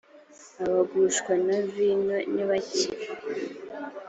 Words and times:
abagushwa 0.63 1.31
na 1.45 1.57
vino 1.71 2.17
nibake. 2.33 2.85